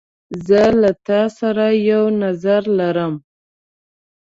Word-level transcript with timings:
زه 0.47 0.61
له 0.81 0.91
تا 1.07 1.21
سره 1.39 1.65
یو 1.89 2.03
نظر 2.23 2.61
لرم. 2.79 3.13